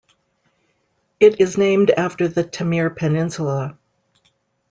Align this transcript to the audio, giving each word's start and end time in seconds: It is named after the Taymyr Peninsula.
It 1.19 1.39
is 1.39 1.59
named 1.59 1.91
after 1.91 2.27
the 2.27 2.43
Taymyr 2.43 2.89
Peninsula. 2.95 3.77